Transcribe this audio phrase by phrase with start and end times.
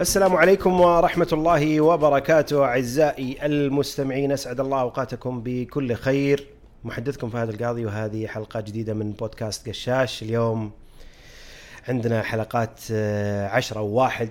[0.00, 6.46] السلام عليكم ورحمة الله وبركاته أعزائي المستمعين أسعد الله أوقاتكم بكل خير.
[6.84, 10.22] محدثكم فهد القاضي وهذه حلقة جديدة من بودكاست قشاش.
[10.22, 10.70] اليوم
[11.88, 14.28] عندنا حلقات آه، عشرة وواحد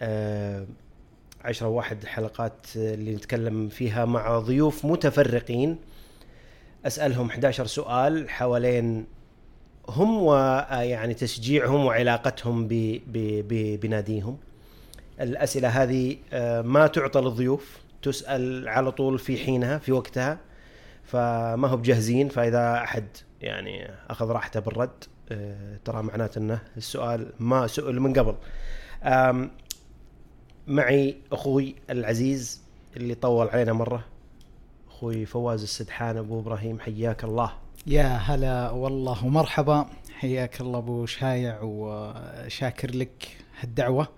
[0.00, 0.66] آه،
[1.44, 5.76] عشرة وواحد حلقات آه، اللي نتكلم فيها مع ضيوف متفرقين.
[6.86, 9.06] أسألهم 11 سؤال حوالين
[9.88, 14.38] هم ويعني تشجيعهم وعلاقتهم ب- ب- بناديهم.
[15.20, 20.38] الأسئلة هذه آه، ما تعطى للضيوف تسأل على طول في حينها في وقتها
[21.04, 23.04] فما هو بجاهزين فإذا أحد
[23.40, 28.34] يعني أخذ راحته بالرد آه، ترى معناته أنه السؤال ما سئل من قبل.
[30.66, 32.62] معي أخوي العزيز
[32.96, 34.04] اللي طول علينا مرة
[34.88, 37.52] أخوي فواز السدحان أبو إبراهيم حياك الله.
[37.86, 44.08] يا هلا والله ومرحبا حياك الله أبو شايع وشاكر لك هالدعوة.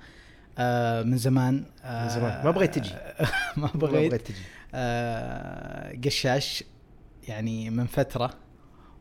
[0.58, 2.44] آه، من زمان آه، من زمان.
[2.44, 2.90] ما بغيت تجي.
[3.56, 4.38] ما ما بغيت بغيت تجي
[4.74, 6.64] آه، قشاش
[7.28, 8.30] يعني من فترة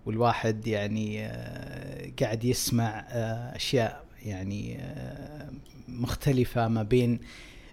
[0.05, 5.49] والواحد يعني آه، قاعد يسمع آه، أشياء يعني آه،
[5.87, 7.19] مختلفة ما بين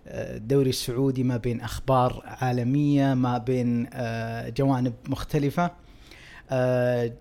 [0.06, 5.70] آه، الدوري السعودي ما بين أخبار عالمية ما بين آه، جوانب مختلفة آه،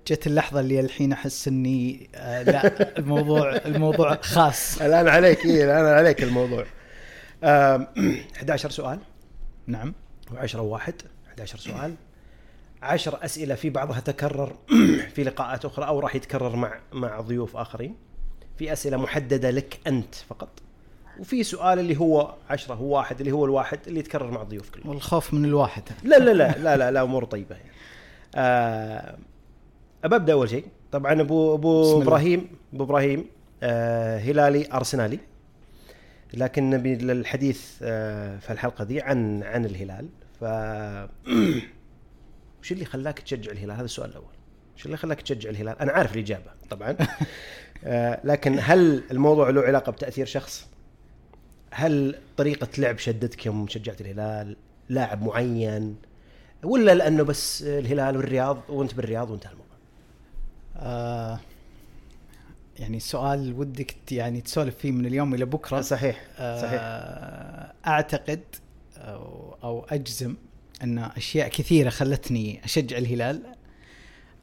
[0.07, 4.81] جت اللحظة اللي الحين أحس إني آه، لا الموضوع الموضوع خاص.
[4.81, 6.65] الآن عليك إيه الآن عليك الموضوع.
[7.43, 7.87] آم،
[8.37, 8.99] 11 سؤال.
[9.67, 9.93] نعم.
[10.31, 10.93] و10 وواحد
[11.29, 11.93] 11 سؤال.
[12.81, 14.55] 10 أسئلة في بعضها تكرر
[15.15, 17.95] في لقاءات أخرى أو راح يتكرر مع مع ضيوف آخرين.
[18.57, 20.49] في أسئلة محددة لك أنت فقط.
[21.19, 24.89] وفي سؤال اللي هو 10 هو واحد اللي هو الواحد اللي يتكرر مع الضيوف كلهم.
[24.89, 25.83] والخوف من الواحد.
[26.03, 27.69] لا لا لا لا لا, لا أمور طيبة يعني.
[28.35, 29.17] آه
[30.03, 30.65] أبدأ أول شيء.
[30.91, 32.01] طبعا أبو الله.
[32.03, 33.25] إبراهيم أبو إبراهيم
[33.63, 35.19] آه هلالي أرسنالي.
[36.33, 40.07] لكن نبي الحديث آه في الحلقة دي عن عن الهلال.
[40.39, 40.43] ف
[42.61, 44.33] وش اللي خلاك تشجع الهلال؟ هذا السؤال الأول.
[44.77, 46.95] وش اللي خلاك تشجع الهلال؟ أنا عارف الإجابة طبعا.
[47.85, 50.67] آه لكن هل الموضوع له علاقة بتأثير شخص؟
[51.71, 54.55] هل طريقة لعب شدتك يوم شجعت الهلال؟
[54.89, 55.95] لاعب معين؟
[56.63, 59.73] ولا لأنه بس الهلال والرياض وأنت بالرياض وانتهى الموضوع
[60.77, 61.39] آه
[62.79, 65.81] يعني سؤال ودك يعني تسولف فيه من اليوم إلى بكرة.
[65.81, 68.41] صحيح صحيح آه أعتقد
[68.97, 70.35] أو, أو أجزم
[70.83, 73.41] أن أشياء كثيرة خلتني أشجع الهلال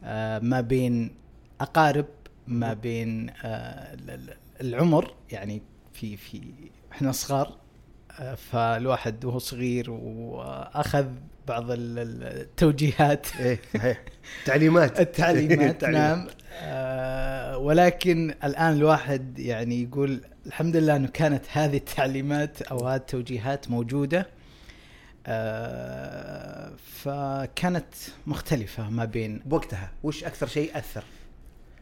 [0.05, 1.11] آه ما بين
[1.61, 2.07] أقارب
[2.47, 3.35] ما بين آه
[3.95, 6.41] ال- ال- العمر يعني في في
[6.93, 7.57] إحنا صغار
[8.21, 11.07] آه، فالواحد وهو صغير وأخذ
[11.51, 13.27] بعض ال- ال- التوجيهات.
[13.41, 14.03] إيه صحيح.
[14.45, 15.01] تعليمات.
[15.07, 16.27] التعليمات نعم.
[16.63, 23.71] آه ولكن الآن الواحد يعني يقول الحمد لله إنه كانت هذه التعليمات أو هذه التوجيهات
[23.71, 24.27] موجودة.
[25.27, 26.73] آه
[27.03, 27.95] فكانت
[28.27, 29.91] مختلفة ما بين بوقتها.
[30.03, 31.05] وش أكثر شيء أثر؟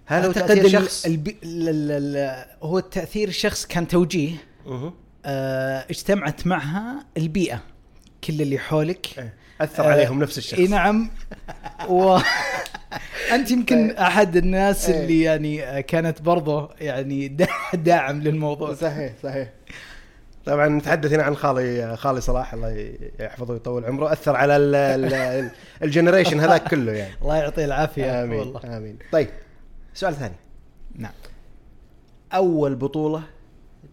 [0.07, 1.37] هل هو تأثير شخص؟ البي...
[1.45, 1.69] ال...
[1.69, 1.91] ال...
[2.17, 2.45] ال...
[2.63, 4.33] هو التاثير الشخص كان توجيه.
[5.25, 7.63] آه اجتمعت معها البيئة
[8.25, 9.19] كل اللي حولك.
[9.19, 9.35] إيه.
[9.61, 10.59] أثر آه، عليهم نفس الشخص.
[10.61, 11.11] إي نعم.
[11.89, 12.19] و
[13.35, 15.01] أنت يمكن أحد الناس إيه.
[15.01, 18.75] اللي يعني كانت برضه يعني دا- داعم للموضوع.
[18.75, 19.49] صحيح صحيح.
[20.47, 24.13] طبعا نتحدث هنا عن خالي خالي صلاح الله يحفظه ويطول عمره.
[24.13, 25.51] أثر على ال- ال- ال-
[25.83, 27.15] الجنريشن هذاك كله يعني.
[27.23, 28.25] الله يعطيه العافية.
[28.25, 28.77] آمين والله.
[28.77, 28.99] آمين.
[29.13, 29.29] طيب
[29.95, 30.35] سؤال ثاني.
[30.95, 31.13] نعم.
[32.35, 33.23] أول بطولة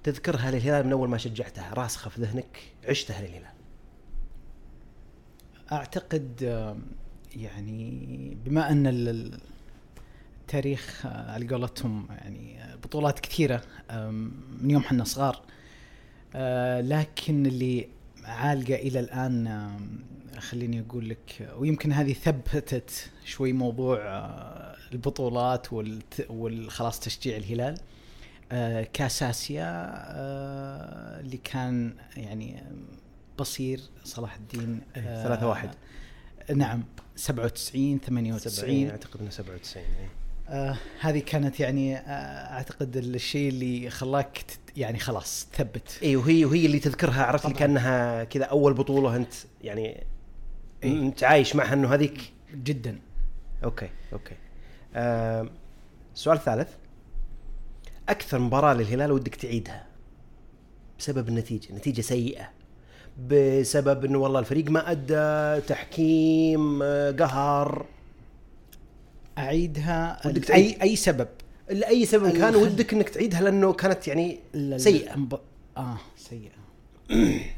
[0.04, 2.58] تذكرها للهلال من أول ما شجعتها راسخه في ذهنك
[2.90, 3.55] عشتها للهلال.
[5.72, 6.78] أعتقد آه،
[7.36, 9.40] يعني بما أن ال- ال-
[10.42, 13.62] التاريخ آه، على قولتهم يعني آه، بطولات كثيرة
[14.62, 15.42] من يوم حنا صغار
[16.36, 17.88] آه، لكن اللي
[18.24, 19.70] عالقة إلى الآن
[20.38, 25.68] خليني أقول لك ويمكن هذه ثبتت شوي موضوع آه، البطولات
[26.30, 27.78] والخلاص تشجيع الهلال
[28.52, 32.64] آه، كاس آسيا آه، اللي كان يعني
[33.40, 35.70] بصير صلاح الدين إيه، ثلاثة واحد.
[36.56, 36.84] نعم
[37.16, 40.10] 97 98 أعتقد إنه 97 إيه.
[40.50, 42.02] آه هذه كانت يعني آه
[42.54, 44.46] أعتقد الشيء اللي خلاك
[44.78, 47.52] يعني خلاص تثبت اي وهي وهي اللي تذكرها عرفت.
[47.52, 50.04] كأنها كذا أول بطولة أنت يعني
[50.84, 51.00] إيه.
[51.00, 53.00] أنت عايش معها إنه هذيك جدا
[53.64, 54.36] okay okay
[54.96, 55.50] آه
[56.16, 56.70] السؤال الثالث
[58.10, 59.86] أكثر مباراة للهلال ودك تعيدها
[61.00, 62.50] بسبب النتيجة نتيجة سيئة
[63.20, 67.86] بسبب إنه والله الفريق ما أدى تحكيم آه، قهر.
[69.38, 71.28] أعيدها ودك اي؟ أي سبب؟
[71.70, 74.40] لأي سبب كان ودك إنك تعيدها لأنه كانت يعني
[74.78, 75.14] سيئة.
[75.14, 75.40] المب-
[75.78, 76.52] آه سيئة.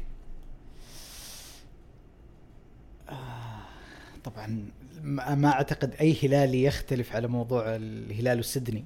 [4.24, 4.68] طبعا
[5.02, 8.84] ما أعتقد أي هلالي يختلف على موضوع الهلال والسدني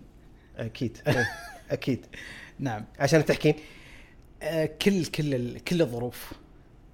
[0.56, 0.98] أكيد.
[1.70, 2.06] أكيد.
[2.58, 2.84] نعم.
[2.98, 3.54] عشان التحكيم
[4.42, 6.32] آه، كل كل كل الظروف.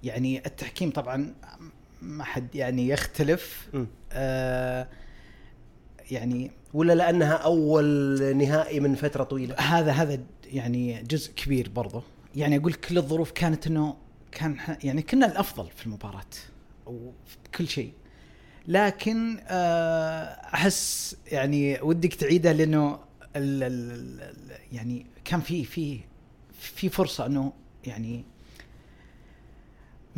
[0.03, 1.33] يعني التحكيم طبعا
[2.01, 3.69] ما حد يعني يختلف.
[4.11, 4.87] آه
[6.11, 12.03] يعني ولا لأنها أول نهائي من فترة طويلة؟ هذا هذا يعني جزء كبير برضه
[12.35, 13.95] يعني أقول كل الظروف كانت إنه
[14.31, 16.25] كان يعني كنا الأفضل في المباراة
[16.85, 17.93] وكل شيء.
[18.67, 20.23] لكن آه،
[20.53, 22.99] أحس يعني ودك تعيدها لأنه
[23.35, 23.91] ال ال
[24.21, 25.99] ال يعني كان في في
[26.59, 27.53] في فرصة إنه
[27.85, 28.23] يعني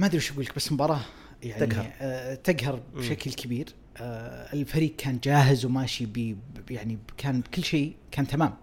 [0.02, 1.00] ما أدري وش أقول لك بس مباراة
[1.44, 1.92] يعني تقهر.
[2.02, 3.70] آه، تقهر بشكل كبير.
[3.98, 6.38] آه، الفريق كان جاهز وماشي ب
[6.70, 8.54] يعني كان بكل شيء كان تمام.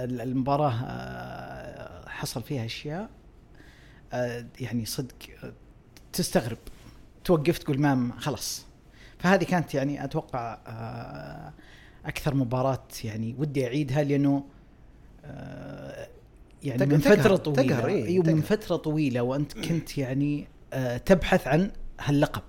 [0.00, 3.08] ال- المباراة آه، حصل فيها أشياء
[4.12, 5.14] آه، يعني صدق
[5.44, 5.52] آه،
[6.12, 6.58] تستغرب.
[7.24, 8.64] توقف تقول ما خلاص.
[9.18, 11.52] فهذه كانت يعني أتوقع آه،
[12.06, 14.44] أكثر مباراة يعني ودي أعيدها لأنه
[15.24, 16.08] آه،
[16.64, 17.62] يعني من فترة طويلة.
[17.62, 18.40] تقهر، إيه، أيوه من.
[18.40, 20.48] فترة طويلة وأنت كنت يعني
[21.06, 21.70] تبحث عن
[22.00, 22.42] هاللقب.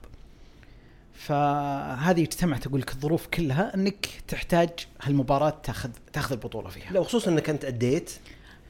[1.14, 4.70] فهذه اجتمعت أقول لك الظروف كلها إنك تحتاج
[5.02, 6.92] هالمباراة تاخذ تاخذ البطولة فيها.
[6.94, 8.12] لا وخصوصا إنك أنت أديت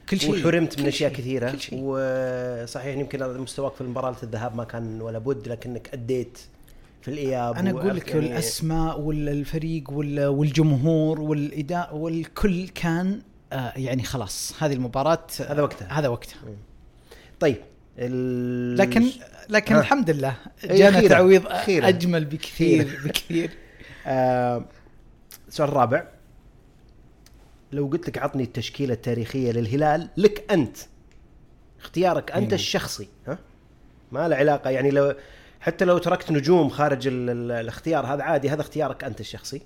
[0.08, 0.30] كل شيء.
[0.40, 1.50] وحرمت من أشياء كثيرة.
[1.50, 1.78] كل شيء.
[1.82, 6.38] وصحيح يمكن مستواك في المباراة الذهاب ما كان ولا بد لكنك أديت
[7.02, 13.20] في الإياب أنا أقول لك يعني الأسماء والفريق وال- والجمهور والإداء والكل كان
[13.52, 15.88] آه، يعني خلاص هذه المباراة آه، هذا وقتها.
[15.98, 16.36] هذا وقتها.
[17.40, 17.56] طيب
[17.98, 18.76] ال...
[18.76, 19.06] لكن
[19.48, 19.80] لكن ها.
[19.80, 21.88] الحمد لله إيه، جانا تعويض أخيراً.
[21.88, 23.04] أجمل بكثير أخيراً.
[23.04, 23.50] بكثير
[24.06, 24.64] آه
[25.48, 26.04] السؤال الرابع
[27.72, 30.76] لو قلت لك عطني التشكيلة التاريخية للهلال لك أنت
[31.80, 32.54] اختيارك أنت أيوة.
[32.54, 33.38] الشخصي ها
[34.12, 35.14] ما له علاقة يعني لو
[35.60, 39.62] حتى لو تركت نجوم خارج ال ال الاختيار هذا عادي هذا اختيارك أنت الشخصي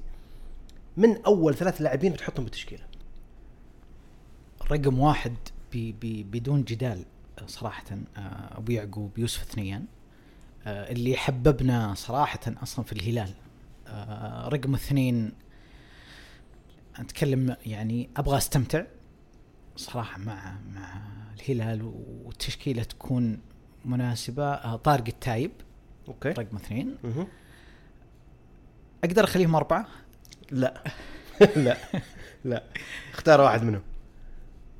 [0.96, 2.82] من أول ثلاث لاعبين بتحطهم بالتشكيلة
[4.70, 5.34] رقم واحد
[5.72, 7.04] بي بي بدون جدال
[7.46, 7.84] صراحة
[8.16, 9.84] آه، أبو يعقوب يوسف ثنيان
[10.66, 13.30] آه، اللي حببنا صراحة أصلا في الهلال.
[13.86, 15.32] آه، رقم اثنين
[16.96, 18.84] أتكلم يعني أبغى أستمتع
[19.76, 21.02] صراحة مع مع
[21.40, 21.92] الهلال
[22.24, 23.40] والتشكيلة تكون
[23.84, 25.50] مناسبة آه، طارق التايب.
[26.08, 26.28] okay.
[26.28, 26.96] رقم اثنين.
[27.04, 27.26] مه.
[29.04, 29.86] أقدر أخليهم أربعة؟
[30.50, 30.82] لا.
[31.56, 31.76] لا.
[32.44, 32.62] لا.
[33.12, 33.82] اختار واحد منهم.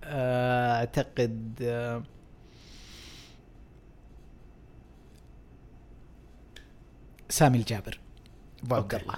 [0.05, 1.62] أعتقد
[7.32, 7.99] سامي الجابر.
[8.64, 8.94] ابو عبد.
[8.94, 9.14] الله.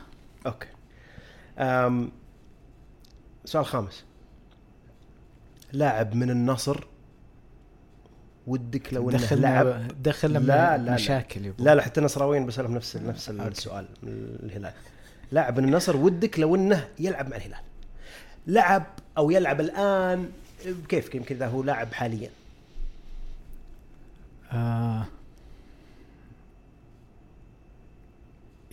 [0.46, 0.69] أوكي.
[1.58, 2.12] أم
[3.44, 4.05] سؤال خامس.
[5.72, 6.84] لاعب من النصر
[8.46, 10.94] ودك لو إنه لعب؟ دخلنا لا، لا.
[10.94, 11.52] مشاكل.
[11.58, 13.31] لا لا حتى النصراويين بسالهم نفس نفس.
[13.31, 14.72] السؤال من الهلال.
[15.32, 17.61] لاعب من النصر ودك لو إنه يلعب مع الهلال.
[18.46, 18.87] لعب
[19.19, 20.31] أو يلعب الآن
[20.88, 22.31] كيف؟ يمكن إذا هو لاعب حاليا.
[24.52, 25.06] آه.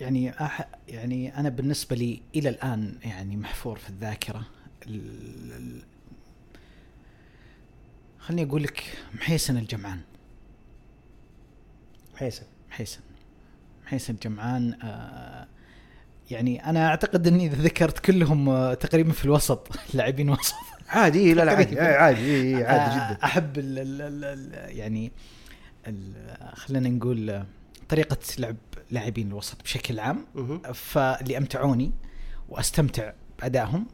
[0.02, 4.46] يعني أح يعني أنا بالنسبة لي إلى الآن يعني محفور في الذاكرة.
[4.88, 5.82] ال- ال-
[8.20, 8.84] خليني أقول لك
[9.16, 10.00] محيسن الجمعان.
[12.16, 13.00] حيسن محيسن.
[13.86, 15.48] محيسن الجمعان آه
[16.32, 20.56] يعني أنا أعتقد إني إذا ذكرت كلهم آه تقريبا في الوسط لاعبين وسط.
[20.90, 21.84] عادي لا لا عادي تقريباً.
[21.98, 23.24] عادي إيه، عادي آه، جدا.
[23.24, 25.12] أحب ال ال ال ال يعني
[26.54, 27.46] خلينا نقول آه،
[27.92, 28.56] طريقة لعب
[28.92, 30.26] لاعبين الوسط بشكل عام.
[30.74, 31.92] فاللي امتعوني
[32.50, 33.86] وأستمتع بأدائهم.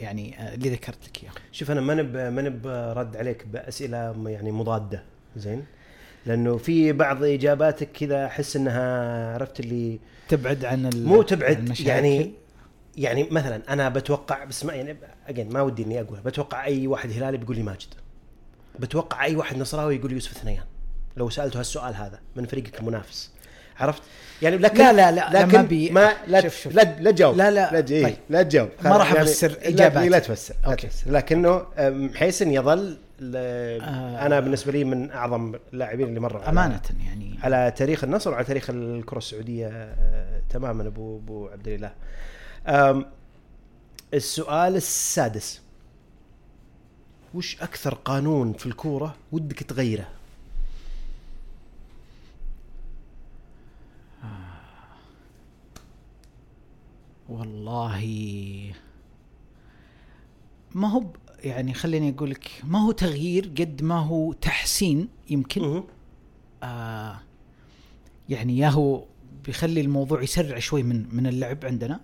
[0.00, 2.66] يعني آه، اللي ذكرت لك اياه شوف أنا ما نب ما نب
[2.96, 5.02] رد عليك بأسئلة يعني مضادة
[5.36, 5.64] زين؟
[6.26, 11.80] لأنه في بعض إجاباتك كذا أحس إنها عرفت اللي تبعد عن مو تبعد.
[11.80, 12.32] يعني
[12.96, 17.10] يعني مثلا أنا بتوقع بس ما يعني اجين ما ودي إني أقول بتوقع أي واحد
[17.10, 17.94] هلالي بيقول لي ماجد.
[18.78, 20.64] بتوقع أي واحد نصراوي يقول يوسف ثنيان
[21.18, 23.30] لو سألته هالسؤال هذا من فريقك المنافس
[23.76, 24.02] عرفت
[24.42, 26.74] يعني لكن لا- لا- لا، لا، لكن ما بي- ما لا شوف- شوف.
[26.74, 28.16] لا لا تجاوب لا- لا، لا إيه، طيب.
[28.30, 30.08] لا تجاوب ما راح يعني أفسر لا- إجاباتي.
[30.08, 30.54] لا تفسر.
[30.76, 31.66] تفسر لكنه
[32.14, 34.26] حيسن يظل ل- آه.
[34.26, 38.44] أنا بالنسبة لي من أعظم اللاعبين اللي مروا على- أمانة يعني على تاريخ النصر وعلى
[38.44, 41.92] تاريخ الكرة السعودية آه، تماما أبو أبو عبد الإله.
[44.14, 45.60] السؤال السادس
[47.34, 50.06] وش أكثر قانون في الكورة ودك تغيره؟
[57.28, 58.04] والله.
[60.74, 61.04] ما هو
[61.44, 65.82] يعني خليني أقول لك ما هو تغيير قد ما هو تحسين يمكن.
[66.62, 67.20] آه
[68.28, 69.04] يعني يا هو
[69.44, 72.00] بيخلي الموضوع يسرع شوي من من اللعب عندنا.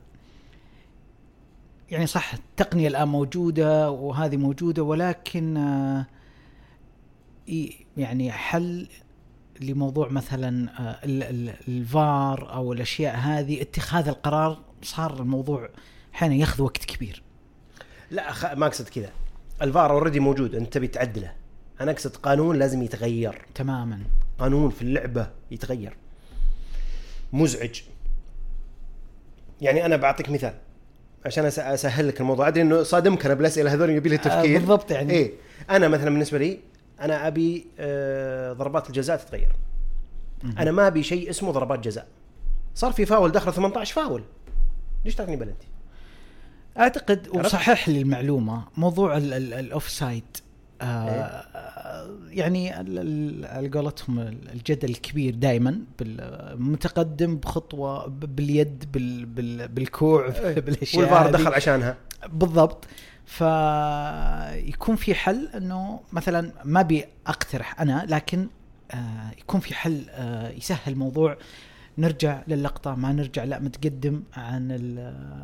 [1.90, 6.07] يعني صح التقنية الآن موجودة وهذه موجودة ولكن آه
[7.97, 8.88] يعني حل
[9.61, 15.69] لموضوع مثلا آه ال- ال- الفار أو الأشياء هذه اتخاذ القرار صار الموضوع
[16.14, 17.23] أحيانا ياخذ وقت كبير.
[18.11, 18.45] لا خ...
[18.55, 19.11] ما أقصد كذا.
[19.62, 21.33] الفار اوريدي موجود أنت تبي تعدله.
[21.81, 23.47] أنا أقصد قانون لازم يتغير.
[23.55, 24.00] تماما.
[24.38, 25.97] قانون في اللعبة يتغير.
[27.33, 27.83] مزعج.
[29.61, 30.55] يعني أنا بعطيك مثال.
[31.26, 32.49] عشان أسهل لك الموضوع.
[32.49, 34.57] أدري إنه صادمك أنا بالأسئلة هذول يبي لي تفكير.
[34.57, 35.12] آه، بالضبط يعني.
[35.12, 35.33] إيه.
[35.71, 36.61] أنا مثلا بالنسبة لي
[37.00, 39.57] أنا أبي آه ضربات الجزاء تتغير.
[40.59, 42.07] أنا ما أبي شيء اسمه ضربات جزاء.
[42.75, 44.23] صار في فاول دخل 18 فاول.
[45.04, 45.66] ليش تعطيني بلنتي
[46.78, 50.25] أعتقد؟ وصحح لي المعلومة موضوع ال- ال- ال offside
[50.80, 51.44] آه إيه.
[52.30, 55.78] يعني على قولتهم الجدل الكبير دائما
[56.54, 60.28] متقدم بخطوة باليد بال بال بالكوع
[60.66, 61.30] بالأشياء والفار.
[61.30, 61.96] دخل عشانها
[62.28, 62.84] بالضبط
[63.26, 68.49] فيكون في حل إنه مثلا ما أبي أقترح أنا لكن
[68.90, 71.37] آه يكون في حل آه يسهل الموضوع
[71.99, 74.73] نرجع للقطة ما نرجع لا متقدم عن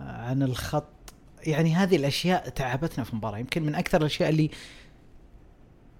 [0.08, 0.86] عن الخط.
[1.46, 3.38] يعني هذه الأشياء تعبتنا في المباراة.
[3.38, 4.50] يمكن من أكثر الأشياء اللي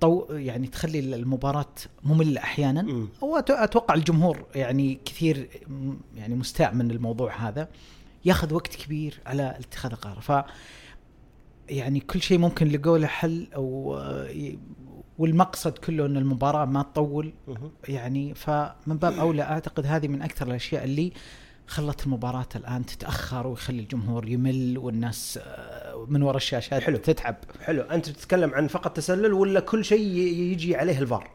[0.01, 3.07] طو يعني تخلي المباراة مملة أحيانا.
[3.21, 5.49] واتوقع الجمهور يعني كثير
[6.17, 7.69] يعني مستاء من الموضوع هذا.
[8.25, 10.21] ياخذ وقت كبير على اتخاذ القرار.
[10.21, 10.33] ف
[11.69, 14.59] يعني كل شيء ممكن لقوا له حل أو ي-
[15.21, 17.33] والمقصد كله إن المباراة ما تطول.
[17.89, 21.13] يعني فمن باب أولى أعتقد هذه من أكثر الأشياء اللي
[21.67, 26.97] خلت المباراة الآن تتأخر ويخلي الجمهور يمل والناس آه، من وراء الشاشات حلو.
[26.97, 30.07] تتعب حلو أنت بتتكلم عن فقط تسلل ولا كل شيء
[30.53, 31.31] يجي عليه الفار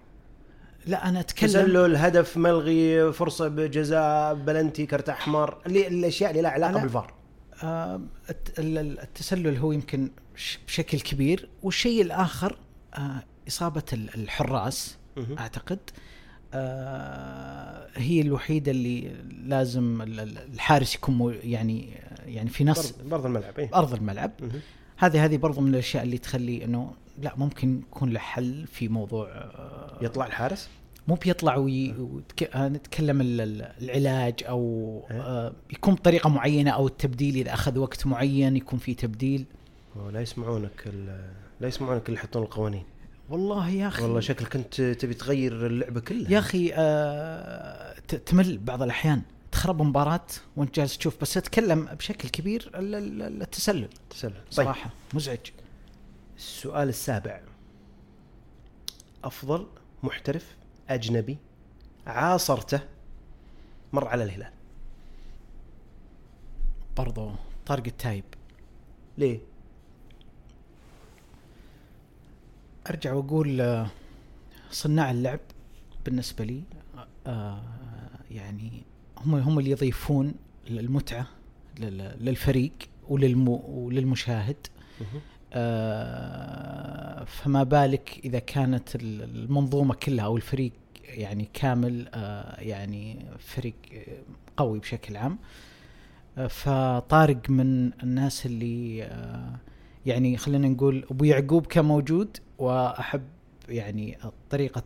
[0.87, 6.51] لا أنا أتكلم تسلل هدف ملغي فرصة بجزاء بلنتي كرت أحمر اللي الأشياء اللي لها
[6.51, 6.81] علاقة لا.
[6.81, 7.13] بالفار
[7.63, 10.09] آه، الت- ال- ال- التسلل هو يمكن
[10.67, 12.57] بشكل كبير والشيء الآخر
[12.93, 14.97] آه، إصابة ال- الحراس.
[15.39, 15.79] أعتقد.
[16.53, 19.11] آه، هي الوحيدة اللي
[19.45, 21.89] لازم ال- ال- الحارس يكون يعني
[22.25, 22.91] يعني في نص.
[22.91, 23.69] برض الملعب إيه.
[23.75, 24.31] ارض الملعب.
[24.97, 29.27] هذه هذه برضو من الأشياء اللي تخلي إنه لا ممكن يكون له حل في موضوع
[29.29, 30.69] آه، يطلع الحارس؟
[31.07, 31.91] مو بيطلع وي...
[31.91, 32.49] وتك...
[32.55, 34.59] نتكلم ال- ال- العلاج أو
[35.11, 35.21] إيه.
[35.21, 39.45] آه يكون بطريقة معينة أو التبديل إذا أخذ وقت معين يكون في تبديل.
[40.11, 42.83] لا يسمعونك ال- لا يسمعونك اللي يحطون القوانين.
[43.29, 44.03] والله يا أخي.
[44.03, 46.31] والله شكلك انت تبي تغير اللعبة كلها.
[46.31, 49.21] يا أخي آه تمل بعض الأحيان.
[49.51, 50.25] تخرب مباراة
[50.57, 53.89] وأنت جالس تشوف بس اتكلم بشكل كبير ال- ال- التسلل.
[54.09, 54.33] تسلل.
[54.33, 54.49] طيب.
[54.51, 55.39] صراحة مزعج.
[56.37, 57.41] السؤال السابع.
[59.23, 59.67] أفضل
[60.03, 60.55] محترف
[60.89, 61.37] أجنبي
[62.07, 62.79] عاصرته
[63.93, 64.51] مر على الهلال؟
[66.97, 67.31] برضو
[67.65, 68.23] طارق التايب
[69.17, 69.39] ليه؟
[72.89, 73.87] أرجع وأقول آه،
[74.71, 75.39] صناع اللعب
[76.05, 76.61] بالنسبة لي
[77.27, 77.61] آه،
[78.31, 78.83] يعني
[79.17, 80.33] هم هم اللي يضيفون
[80.69, 81.27] المتعه
[81.79, 82.71] لل- للفريق
[83.09, 84.57] وللمو وللمشاهد.
[85.53, 90.71] آه، فما بالك إذا كانت ال- المنظومة كلها أو الفريق
[91.03, 92.07] يعني كامل
[92.59, 93.75] يعني فريق
[94.57, 95.37] قوي بشكل عام
[96.49, 98.97] فطارق من الناس اللي
[100.05, 103.23] يعني خلينا نقول أبو يعقوب كان موجود وأحب
[103.69, 104.17] يعني
[104.49, 104.83] طريقة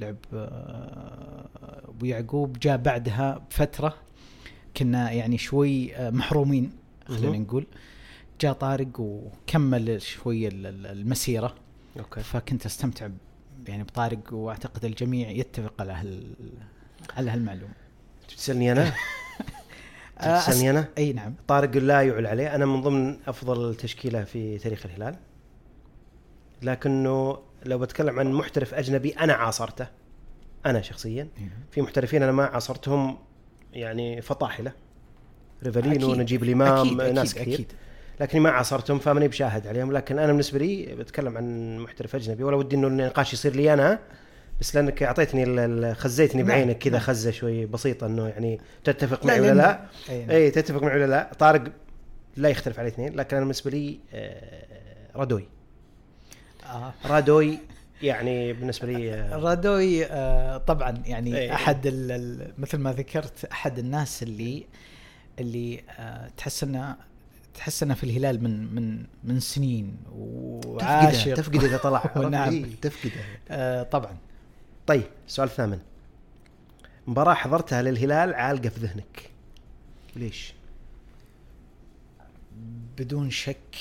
[0.00, 1.46] لعب آه،
[1.88, 3.94] أبو يعقوب جاء بعدها بفترة
[4.76, 6.72] كنا يعني شوي آه، محرومين
[7.08, 7.38] خلينا.
[7.38, 7.66] نقول.
[8.40, 11.54] جاء طارق وكمل شوي ال- ال- المسيرة.
[11.98, 12.20] أوكي.
[12.20, 13.08] فكنت أستمتع
[13.68, 16.22] يعني بطارق وأعتقد الجميع يتفق على هال
[17.16, 17.72] على هالمعلومة.
[18.36, 18.92] تسألني أنا؟
[20.20, 21.34] تسألني أنا؟ إي نعم.
[21.48, 22.54] طارق لا يعول عليه.
[22.54, 25.16] أنا من ضمن أفضل تشكيلة في تاريخ الهلال.
[26.62, 29.86] لكنه لو بتكلم عن محترف أجنبي أنا عاصرته
[30.66, 31.50] أنا شخصيا إي نعم.
[31.70, 33.18] في محترفين أنا ما عاصرتهم
[33.72, 34.72] يعني فطاحلة
[35.64, 36.14] ريفالينو.
[36.14, 37.72] نجيب الإمام أكيد ناس أكيد كثير أكيد.
[38.20, 42.56] لكني ما عاصرتهم فماني بشاهد عليهم لكن أنا بالنسبة لي بتكلم عن محترف أجنبي ولا
[42.56, 43.98] ودي إنه النقاش يصير لي أنا
[44.60, 47.00] بس لأنك أعطيتني خزيتني نعم، بعينك كذا نعم.
[47.00, 50.30] خزة شوي بسيطة إنه يعني تتفق معي ولا لا نعم.
[50.30, 51.62] إي تتفق معي ولا لا طارق
[52.36, 54.66] لا يختلف عليه اثنين لكن أنا بالنسبة لي آه،
[55.16, 55.48] رادوي
[56.70, 56.92] آه.
[57.04, 57.58] رادوي
[58.02, 61.54] يعني بالنسبة لي آه، رادوي آه طبعا يعني إيه.
[61.54, 64.66] أحد ال ال مثل ما ذكرت أحد الناس اللي
[65.38, 65.82] اللي
[66.36, 66.96] تحس إنه
[67.54, 72.52] تحس إنه في الهلال من من من سنين وعاشق تفقده إذا طلع ونعم.
[72.52, 74.16] إيه، تفقده طبعا
[74.86, 75.78] طيب السؤال الثامن
[77.06, 79.30] مباراة حضرتها للهلال عالقة في ذهنك
[80.16, 80.54] ليش؟
[82.98, 83.76] بدون شك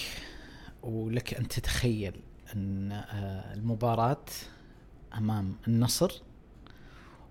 [0.84, 2.14] ولك أن تتخيل
[2.56, 4.26] أن آه، المباراة
[5.18, 6.22] أمام النصر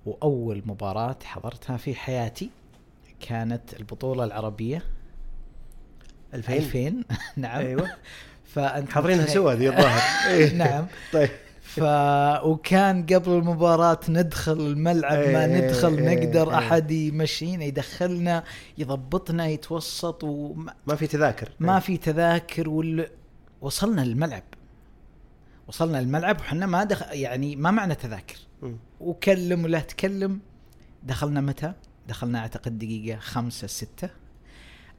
[0.06, 2.50] وأول مباراة حضرتها في حياتي
[3.20, 4.82] كانت البطولة العربية.
[6.34, 7.04] 2000 2000
[7.36, 7.58] نعم.
[7.58, 7.90] أيوه.
[8.54, 10.00] فأنت حاضرينها سوا ذي الظاهر.
[10.32, 10.52] إيه.
[10.54, 10.86] نعم.
[11.12, 11.30] طيب.
[11.62, 11.80] ف
[12.44, 16.54] وكان قبل المباراة ندخل الملعب ما إيه، ندخل إيه، نقدر.
[16.54, 18.44] أحد يمشينا يدخلنا
[18.78, 21.48] يضبطنا يتوسط وما ما في تذاكر.
[21.60, 23.08] ما في تذاكر وال...
[23.60, 24.42] وصلنا للملعب
[25.68, 27.02] وصلنا الملعب وحنا ما دخ...
[27.12, 28.36] يعني ما معنا تذاكر.
[29.00, 30.40] وكلم ولا تكلم
[31.02, 31.72] دخلنا متى؟
[32.08, 34.10] دخلنا أعتقد دقيقة خمسة ستة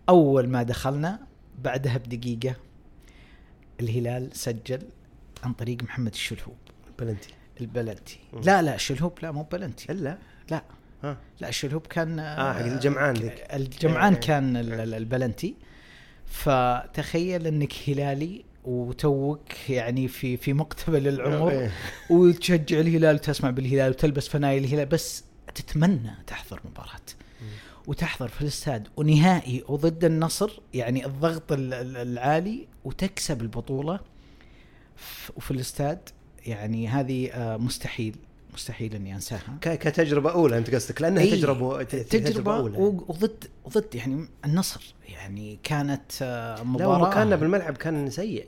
[0.09, 1.19] أول ما دخلنا
[1.63, 2.55] بعدها بدقيقة
[3.79, 4.81] الهلال سجل
[5.43, 6.57] عن طريق محمد الشلهوب
[6.99, 7.29] penalty
[7.61, 8.19] ال penalty.
[8.43, 10.17] لا لا الشلهوب لا مو بلنتي إلا
[10.51, 10.63] لا
[11.03, 13.45] ها لا الشلهوب كان آه، حق الجمعان ذيك.
[13.53, 14.19] الجمعان إيه.
[14.21, 15.55] كان ال- ال- البلنتي
[16.25, 21.71] فتخيل إنك هلالي وتوك يعني في في مقتبل العمر إيه.
[22.09, 25.23] وتشجع الهلال وتسمع بالهلال وتلبس فنايل الهلال بس
[25.55, 26.99] تتمنى تحضر مباراة.
[27.87, 28.87] وتحضر في الاستاد.
[28.97, 33.99] ونهائي وضد النصر يعني الضغط ال- ال- العالي وتكسب البطولة
[34.95, 36.09] ف- وفي الاستاد
[36.45, 38.15] يعني هذه آه، مستحيل.
[38.53, 39.57] مستحيل إني أنساها.
[39.61, 42.77] ك- كتجربة أولى أنت قصدك لأنها إي، تجربة ت- تجربة أولى.
[42.77, 44.93] وضد وضد يعني النصر.
[45.09, 46.97] يعني كانت آه، لا مباراة.
[47.03, 48.45] ومكاننا بالملعب كان سيء.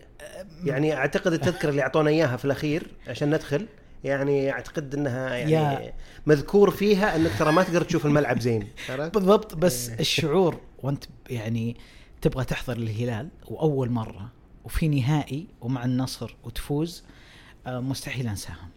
[0.63, 3.67] يعني أعتقد التذكرة اللي أعطونا إياها في الأخير عشان ندخل
[4.03, 5.93] يعني أعتقد إنها يعني
[6.25, 8.67] مذكور فيها إنك ترى ما تقدر تشوف الملعب زين؟
[9.13, 11.75] بالضبط بس الشعور وأنت يعني
[12.21, 14.31] تبغى تحضر الهلال وأول مرة
[14.63, 17.03] وفي نهائي ومع النصر وتفوز
[17.67, 18.67] آه، مستحيل انساها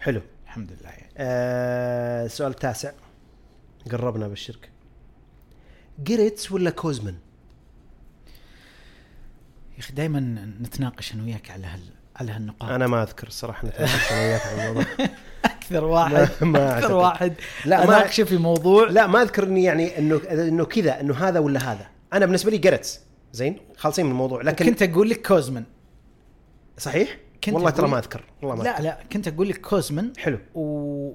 [0.00, 0.20] حلو.
[0.56, 1.12] الحمد لله يعني.
[1.18, 2.92] آه السؤال التاسع
[3.90, 4.68] قربنا بالشركة
[5.98, 7.14] جريتس ولا كوزمن؟
[9.74, 10.20] يا أخي دائما
[10.60, 11.80] نتناقش أنا وياك على هال
[12.16, 12.70] على هالنقاط.
[12.70, 14.84] أنا ما أذكر الصراحه نتناقش أنا وياك عن الموضوع.
[15.44, 16.28] أكثر واحد.
[16.40, 16.78] ما-.
[16.78, 17.34] أكثر واحد.
[17.64, 18.88] لا، ما- أناقشه في موضوع.
[18.90, 21.86] لا ما أذكر إني يعني انه إنه كذا إنه هذا ولا هذا.
[22.12, 23.00] أنا بالنسبة لي جيريتس.
[23.32, 24.42] زين؟ خالصين من الموضوع.
[24.42, 25.64] لكن كنت أقول لك كوزمين
[26.78, 28.82] صحيح؟ كنت والله ترى ما أذكر والله ما لا أذكر.
[28.84, 30.60] لا كنت أقول لك كوزمين حلو و...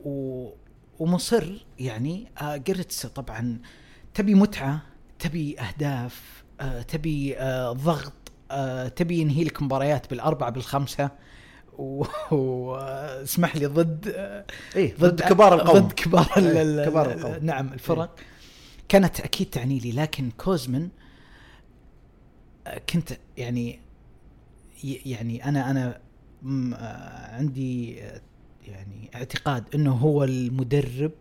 [0.10, 0.54] و...
[1.00, 3.60] ومصر يعني آه جيريتس طبعا
[4.14, 4.82] تبي متعة
[5.20, 8.14] تبي أهداف آه تبي آه ضغط
[8.52, 11.10] آه تبي ينهي لك مباريات بالأربعة بالخمسة
[12.32, 17.46] واسمح لي ضد آه إيه ضد كبار القوم ضد كبار ال- إيه، كبار ال- القوم.
[17.46, 18.20] نعم الفرق
[18.90, 20.90] كانت أكيد تعني لي لكن كوزمن
[22.68, 23.80] آه، كنت يعني
[24.84, 26.00] يعني أنا أنا
[27.34, 28.22] عندي آه،
[28.68, 31.12] يعني اعتقاد إنه هو المدرب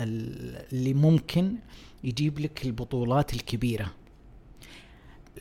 [0.00, 1.54] ال- اللي ممكن
[2.04, 3.92] يجيب لك البطولات الكبيرة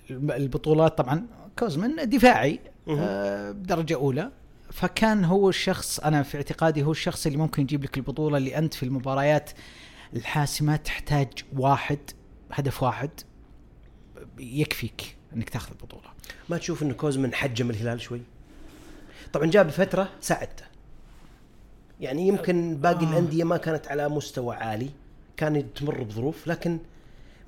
[0.09, 1.27] الب- البطولات طبعا
[1.59, 2.59] كوزمن دفاعي.
[2.89, 4.31] آه، بدرجة أولى
[4.71, 8.73] فكان هو الشخص أنا في اعتقادي هو الشخص اللي ممكن يجيب لك البطولة اللي أنت
[8.73, 9.49] في المباريات
[10.15, 11.99] الحاسمة تحتاج واحد
[12.51, 13.09] هدف واحد
[14.39, 16.09] يكفيك إنك تاخذ البطولة
[16.49, 18.21] ما تشوف انه كوزمن حجم الهلال شوي؟
[19.33, 20.63] طبعا جاء بفتره ساعدته
[22.01, 23.09] يعني يمكن باقي آه.
[23.09, 24.89] الأندية ما كانت على مستوى عالي
[25.37, 26.79] كان تمر بظروف لكن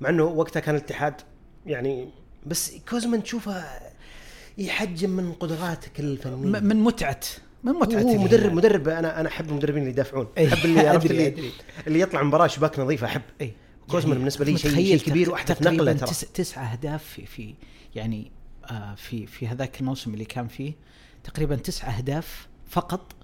[0.00, 1.14] مع إنه وقتها كان الاتحاد
[1.66, 2.08] يعني
[2.46, 3.64] بس كوزمن تشوفه
[4.58, 7.20] يحجم من قدراتك الفنية من متعة
[7.64, 8.18] من متعة هو.
[8.22, 11.52] مدرب مدرب أنا أنا أحب المدربين اللي يدافعون إيه، أحب اللي عرفت اللي, أدري.
[11.86, 13.52] اللي يطلع مباراة شباك نظيفة أحب اي
[13.90, 16.08] كوزمن بالنسبة لي شيء- شيء كبير تقريباً نقلة ترى.
[16.10, 17.54] تس تسعة أهداف في في
[17.94, 18.30] يعني
[18.70, 20.72] آه في في هذاك الموسم اللي كان فيه
[21.28, 23.14] تقريبا تسعة أهداف فقط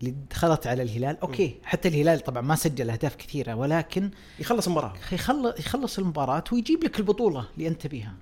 [0.00, 1.20] اللي دخلت على الهلال.
[1.20, 4.94] أوكي حتى الهلال طبعا ما سجل أهداف كثيرة ولكن يخلص المباراة.
[5.12, 8.14] يخلص يخلص المباراة ويجيب لك البطولة اللي أنت بيها.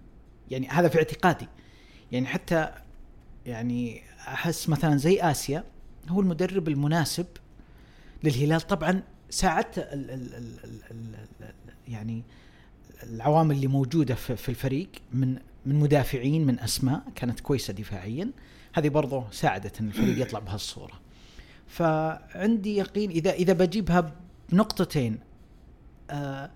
[0.51, 1.49] يعني هذا في اعتقادي.
[2.13, 2.69] يعني حتى
[3.47, 5.65] يعني أحس مثلا زي آسيا
[6.09, 7.27] هو المدرب المناسب
[8.25, 8.61] للهلال.
[8.61, 10.59] طبعا ساعدت ال ال ال
[10.91, 11.53] ال
[11.89, 12.23] يعني
[13.03, 18.31] العوامل اللي موجودة في, في الفريق من من مدافعين من أسماء كانت كويسة دفاعيا.
[18.73, 21.01] هذه برضه ساعدت إن الفريق يطلع بهالصورة.
[21.67, 24.13] فعندي يقين اذا إذا بجيبها
[24.53, 25.19] بنقطتين
[26.11, 26.51] آه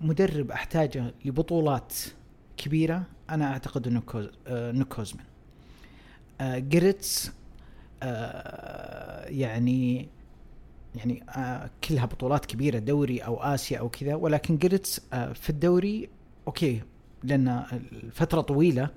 [0.00, 1.94] مدرب أحتاجه لبطولات
[2.56, 4.86] كبيرة أنا أعتقد إنه كوز آه
[6.40, 7.32] آه جيريتس
[9.28, 10.08] يعني
[10.94, 11.24] يعني
[11.88, 15.00] كلها بطولات كبيرة دوري أو آسيا أو كذا ولكن جيريتس
[15.34, 16.08] في الدوري
[16.46, 16.82] أوكي
[17.24, 17.48] لأن
[17.92, 18.90] الفترة طويلة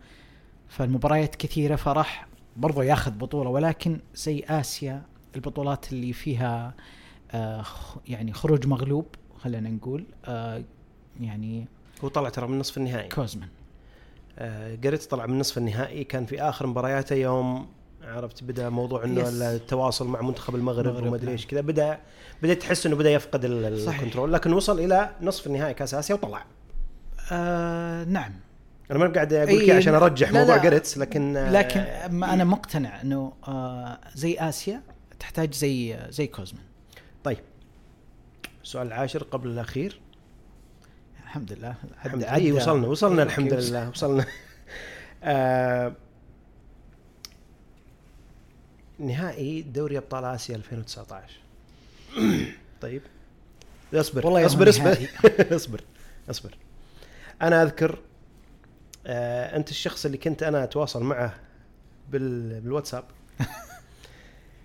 [0.78, 5.02] فالمباريات كثيرة فراح برضو ياخذ بطولة ولكن زي آسيا
[5.36, 6.74] البطولات اللي فيها
[7.32, 7.64] آه
[8.08, 9.06] يعني خروج مغلوب
[9.38, 10.64] خلينا نقول آه
[11.22, 11.68] يعني
[12.04, 13.50] هو طلع ترى من نصف النهائي كوزمان
[14.40, 17.68] آه قريت طلع من نصف النهائي كان في آخر مبارياته يوم
[18.04, 19.30] عرفت بدأ موضوع إنه.
[19.30, 21.32] التواصل مع منتخب المغرب المغرب، وما أدري نعم.
[21.32, 22.00] إيش كذا بدأ
[22.44, 23.46] بديت تحس إنه بدأ يفقد.
[23.46, 26.46] ال control لكن وصل إلى نصف النهائي كأس آسيا وطلع
[27.32, 28.34] آه نعم
[28.94, 30.58] أنا ما قاعد أقول لك عشان أرجح لا، موضوع.
[30.58, 34.82] جيريتس لكن آه، لكن ما أنا مقتنع إنه آه زي آسيا
[35.20, 36.64] تحتاج زي زي كوزمين
[37.24, 37.38] طيب.
[38.64, 40.00] السؤال العاشر قبل الأخير.
[41.24, 41.76] الحمد لله.
[42.06, 44.26] الحمد لله إيه وصلنا وصلنا okay، الحمد لله وصلنا.
[45.24, 45.94] آه
[49.00, 51.34] نهائي دوري أبطال آسيا 2019
[52.82, 53.02] طيب.
[53.94, 54.98] اصبر والله اصبر اصبر.
[55.56, 55.82] اصبر
[56.30, 56.58] اصبر.
[57.42, 58.00] أنا أذكر
[59.08, 61.34] آه أنت الشخص اللي كنت أنا أتواصل معه
[62.12, 63.04] بال بالواتساب.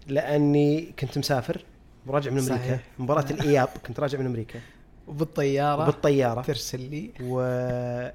[0.07, 1.65] لأني كنت مسافر
[2.07, 2.57] وراجع من أمريكا.
[2.57, 2.81] صحيح.
[2.99, 4.61] مباراة الإياب كنت راجع من أمريكا.
[5.09, 6.43] وبالطياره بالطيارة.
[6.43, 7.11] ترسل لي.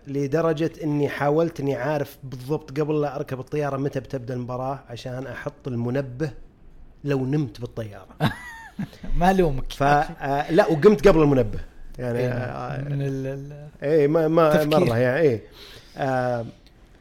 [0.08, 5.68] ولدرجة إني حاولت إني عارف بالضبط قبل لا أركب الطيارة متى بتبدأ المباراة عشان أحط
[5.68, 6.32] المنبه
[7.04, 8.08] لو نمت بالطيارة.
[9.16, 11.60] ما لومك ف آه، لا وقمت قبل المنبه.
[12.00, 14.66] يعني إيه، آه، من ال- إيه ما ما.
[14.66, 15.42] مرة يعني إيه.
[15.98, 16.46] آه،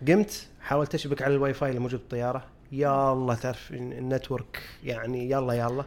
[0.08, 5.30] قمت حاولت اشبك على الواي فاي اللي موجود بالطيارة يا الله تعرف ال network يعني
[5.30, 5.84] يلا يلا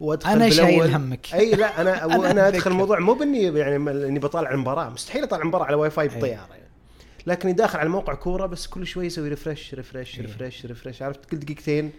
[0.00, 1.34] وأدخل أنا شايل همك.
[1.34, 2.70] أي لا أنا أنا أنا أدخل أتذكر.
[2.70, 4.88] الموضوع مو بإني يعني إني بطالع المباراة.
[4.90, 6.70] مستحيل أطالع المباراة على واي فاي بالطيارة يعني.
[7.26, 10.20] لكني داخل على موقع كورة بس كل شوي يسوي refresh refresh.
[10.20, 11.92] refresh refresh عرفت؟ كل دقيقتين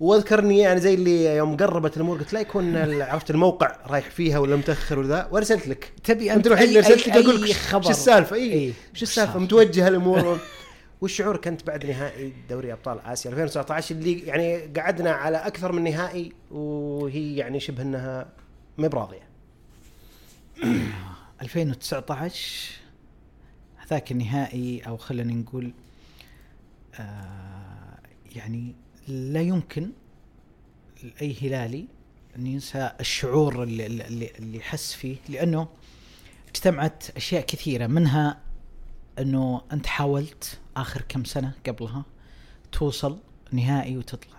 [0.00, 4.56] وأذكرني يعني زي اللي يوم قربت الأمور قلت لا يكون عرفت الموقع رايح فيها ولا
[4.56, 5.92] متأخر ولا ذا وأرسلت لك.
[6.04, 8.72] تبي أنت اللي أرسلت لك أقول لك اي "وش- خبر؟ وش السالفة؟ اي إيه.
[8.94, 10.38] وش السالفة؟ صار؟ متوجهه الأمور.
[11.00, 16.32] والشعور كنت بعد نهائي دوري أبطال آسيا 2019 اللي يعني قعدنا على أكثر من نهائي
[16.50, 18.26] وهي يعني شبه أنها
[18.78, 19.22] ما براضيه
[21.42, 22.70] 2019
[23.76, 25.72] هذاك النهائي أو خلينا نقول
[27.00, 27.98] آه
[28.36, 28.74] يعني
[29.08, 29.90] لا يمكن
[31.02, 31.86] لأي هلالي
[32.36, 35.68] أن ينسى الشعور اللي اللي, اللي حس فيه لأنه
[36.48, 38.40] اجتمعت أشياء كثيرة منها
[39.18, 42.04] أنه أنت حاولت آخر كم سنة قبلها
[42.72, 43.18] توصل
[43.52, 44.36] نهائي وتطلع.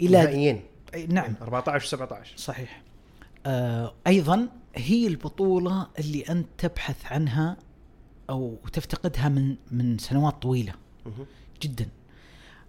[0.00, 0.62] إلى نهائيين
[1.08, 1.34] نعم.
[1.42, 2.82] 14 و 17 صحيح.
[3.46, 7.56] آه أيضا هي البطولة اللي أنت تبحث عنها
[8.30, 10.72] أو تفتقدها من من سنوات طويلة.
[11.62, 11.88] جدا.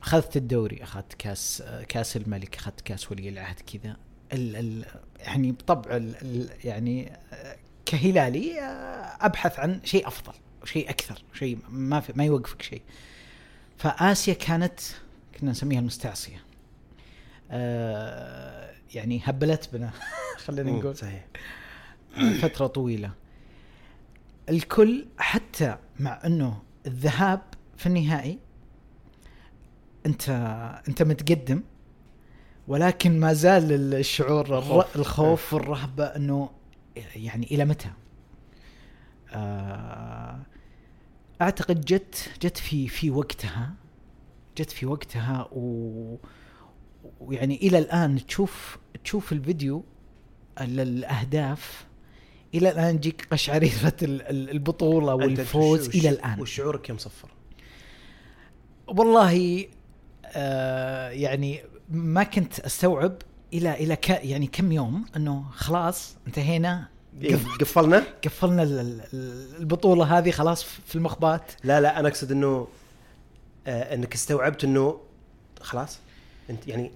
[0.03, 3.97] أخذت الدوري أخذت كاس كاس الملك أخذت كاس ولي العهد كذا.
[4.33, 4.85] ال ال
[5.19, 7.11] يعني بطبع ال ال يعني
[7.85, 10.33] كهلالي آه، أبحث عن شيء أفضل
[10.63, 12.81] شيء أكثر شيء ما في ما يوقفك شيء.
[13.77, 14.79] فآسيا كانت
[15.39, 16.43] كنا نسميها المستعصية.
[17.51, 19.91] آه يعني هبلت بنا
[20.45, 20.95] خلينا نقول.
[20.97, 21.25] صحيح.
[22.41, 23.11] فترة طويلة.
[24.49, 27.41] الكل حتى مع إنه الذهاب
[27.77, 28.39] في النهائي
[30.09, 30.29] انت
[30.87, 31.63] انت متقدم
[32.67, 34.95] ولكن ما زال الشعور الخوف.
[34.95, 36.49] الخوف والرهبة إنه
[37.15, 37.89] يعني إلى متى؟
[39.33, 40.39] آه،
[41.41, 43.73] أعتقد جت جت في في وقتها
[44.57, 46.15] جت في وقتها و
[47.19, 49.83] ويعني إلى الآن تشوف تشوف الفيديو
[50.61, 51.85] ال- الأهداف
[52.53, 57.29] إلى الآن يجيك قشعريرة ال- ال- البطولة والفوز إلى الآن وشعورك يوم صفر
[58.87, 59.65] والله
[61.11, 63.13] يعني ما كنت أستوعب
[63.53, 66.87] إلى إلى ك يعني كم يوم إنه خلاص انتهينا.
[67.21, 71.51] إيه، قفلنا؟ قفلنا ال- ال- البطولة هذه خلاص في المخبات.
[71.63, 72.67] لا لا أنا أقصد إنه
[73.67, 74.99] آه إنك استوعبت إنه
[75.61, 75.99] خلاص
[76.49, 76.91] أنت يعني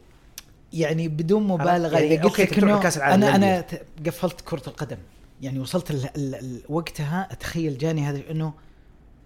[0.74, 3.66] يعني بدون مبالغة يعني إذا قلت لك إنه العالم أنا أنا
[4.06, 4.98] قفلت كرة القدم.
[5.42, 8.54] يعني وصلت ال ال ال وقتها أتخيل جاني هذا إنه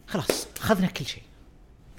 [0.08, 1.24] خلاص اخذنا كل شيء.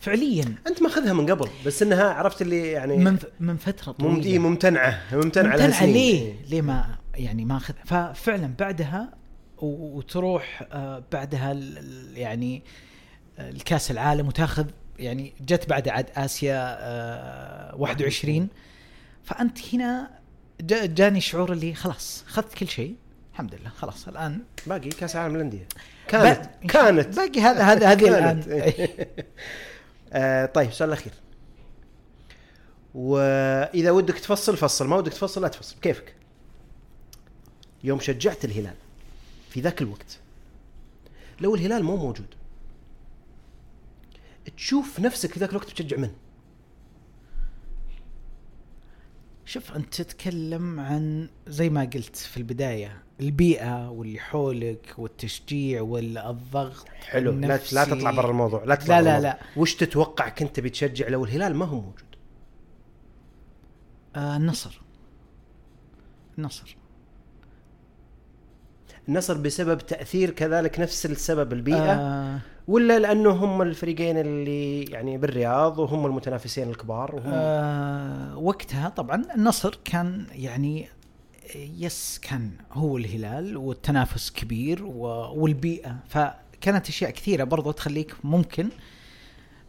[0.00, 0.44] فعليا.
[0.66, 4.38] أنت ماخذها من قبل بس إنها عرفت اللي يعني من ف- من فترة طويلة.
[4.38, 4.44] مم...
[4.46, 5.92] ممتنعة ممتنعة سنين.
[5.92, 9.12] ليه؟ ليه ما يعني ما أخذ؟ ففعلا بعدها
[9.62, 11.52] وتروح آه، بعدها
[12.14, 12.62] يعني
[13.38, 14.66] آه، الكأس العالم وتاخذ
[14.98, 18.48] يعني جت بعد عاد آسيا آه، 21
[19.24, 20.10] فأنت هنا
[20.60, 22.96] جا- جاني شعور اللي خلاص أخذت كل شيء
[23.32, 25.68] الحمد لله خلاص الآن باقي كأس العالم للأندية.
[26.08, 27.16] كانت كانت.
[27.16, 28.08] باقي هذا هذا هذه.
[28.18, 28.42] الآن.
[30.12, 31.12] آه طيب السؤال الأخير.
[32.94, 34.86] وإذا ودك تفصل فصل.
[34.86, 35.76] ما ودك تفصل لا تفصل.
[35.80, 36.14] كيفك؟
[37.84, 38.74] يوم شجعت الهلال
[39.50, 40.18] في ذاك الوقت
[41.40, 42.26] لو الهلال مو موجود
[44.56, 46.10] تشوف نفسك في ذاك الوقت بتشجع من؟
[49.48, 57.30] شوف أنت تتكلم عن زي ما قلت في البداية البيئة واللي حولك والتشجيع والضغط حلو
[57.30, 57.74] لا النفسي.
[57.74, 59.30] لا تطلع برا الموضوع لا تطلع لا لا الموضوع.
[59.32, 62.04] لا وش تتوقع كنت بتشجع لو الهلال ما هو موجود؟
[64.16, 64.80] آه النصر
[66.38, 66.77] النصر
[69.08, 72.38] النصر بسبب تأثير كذلك نفس السبب البيئة آه.
[72.68, 79.78] ولا لأنه هم الفريقين اللي يعني بالرياض وهم المتنافسين الكبار وهم آه وقتها طبعا النصر
[79.84, 80.88] كان يعني
[81.54, 85.96] يس كان هو الهلال والتنافس كبير و- والبيئة.
[86.08, 88.68] فكانت أشياء كثيرة برضو تخليك ممكن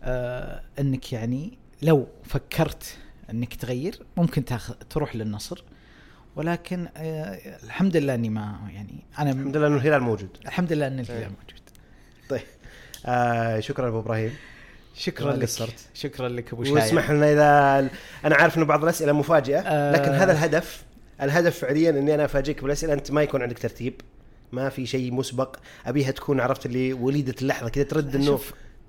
[0.03, 2.97] آه أنك يعني لو فكرت
[3.29, 5.63] أنك تغير ممكن تاخذ تروح للنصر.
[6.39, 10.29] ولكن آه الحمد لله أني ما يعني أنا الحمد لله إنه الهلال موجود.
[10.45, 10.93] الحمد لله إيه.
[10.93, 11.61] الهلال موجود.
[12.29, 12.41] طيب.
[13.05, 14.33] آه شكرا أبو إبراهيم.
[14.95, 15.43] شكرا لك.
[15.43, 15.87] قصرت.
[15.93, 16.75] شكرا لك أبو شايع.
[16.75, 17.89] واسمح لنا إذا
[18.25, 19.91] أنا عارف إنه بعض الأسئلة مفاجئة آه.
[19.91, 20.83] لكن هذا الهدف
[21.21, 24.01] الهدف فعليا إني أنا أفاجئك بالأسئلة أنت ما يكون عندك ترتيب.
[24.51, 25.55] ما في شيء مسبق.
[25.85, 28.39] أبيها تكون عرفت اللي وليدة اللحظة كذا ترد إنه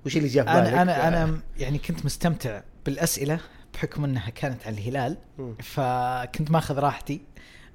[0.05, 3.39] وش اللي جاء أنا أنا أنا يعني كنت مستمتع بالأسئلة
[3.73, 5.17] بحكم انها كانت على الهلال.
[5.63, 7.21] فكنت ماخذ راحتي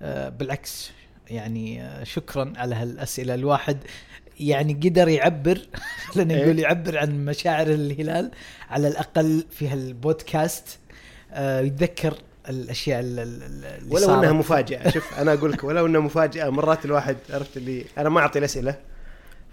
[0.03, 0.91] آه، بالعكس
[1.31, 3.79] يعني آه، شكرا على هالأسئلة الواحد
[4.41, 5.59] يعني قدر يعبر
[6.15, 6.43] خلينا إيه.
[6.45, 8.31] نقول يعبر عن مشاعر الهلال
[8.71, 10.79] على الأقل في هالبودكاست
[11.33, 12.15] آه، يتذكر
[12.49, 14.19] الأشياء ال- ال- اللي ولو صارت.
[14.19, 18.21] انها مفاجأة شوف أنا أقول لك ولو إنها مفاجأة مرات الواحد عرفت اللي أنا ما
[18.21, 18.77] أعطي الأسئلة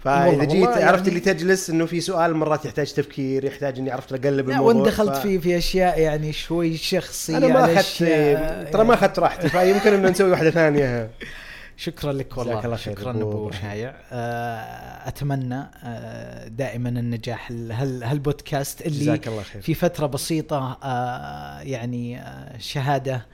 [0.04, 4.12] فإذا جيت عرفت يعني- اللي تجلس إنه في سؤال مرات يحتاج تفكير يحتاج إني عرفت
[4.12, 7.78] أقلب لا الموضوع وإن دخلت ف- في في أشياء يعني شوي شخصية أنا ما اخذت
[7.78, 11.10] أشياء ترى ما يعني- أخذت راحتي فيمكن إنه نسوي واحدة ثانية.
[11.76, 12.64] شكرا لك والله.
[12.64, 13.50] الله شكرا أبو.
[13.50, 13.94] شايع.
[14.12, 19.62] آه، أتمنى آه، دائما النجاح ال- هال هالبودكاست اللي جزاك الله خير.
[19.62, 22.20] في فترة بسيطة آه، يعني
[22.58, 23.26] شهادة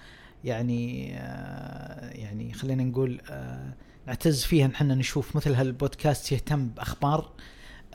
[0.45, 1.09] يعني
[2.13, 3.21] يعني خلينا نقول
[4.07, 7.31] نعتز فيها ان إحنا نشوف مثل هالبودكاست يهتم بأخبار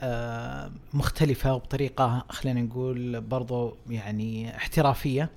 [0.00, 5.30] آه، مختلفة وبطريقة خلينا نقول برضو يعني احترافية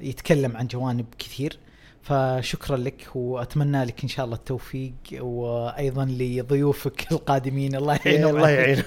[0.00, 1.58] يتكلم عن جوانب كثير.
[2.02, 7.74] فشكرا لك وأتمنى لك إن شاء الله التوفيق وأيضا لضيوفك القادمين.
[7.74, 8.50] الله يعينهم الله.
[8.50, 8.82] يعين.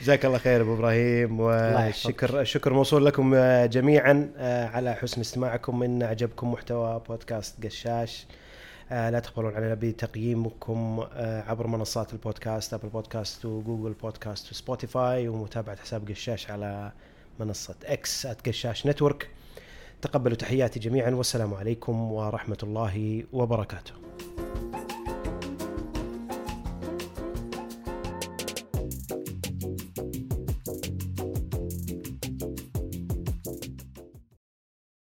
[0.00, 5.82] جزاك الله خير أبو إبراهيم والشكر الشكر موصول لكم آه، جميعا آه، على حسن استماعكم
[5.82, 8.26] ان أعجبكم محتوى بودكاست قشاش.
[8.90, 15.28] لا تقبلون علينا بتقييمكم آه، عبر منصات البودكاست Apple Podcasts و Google Podcasts و Spotify
[15.28, 16.92] ومتابعة حساب قشاش على
[17.40, 19.30] منصة X @قشاش Network
[20.02, 23.92] تقبلوا تحياتي جميعا والسلام عليكم ورحمة الله وبركاته.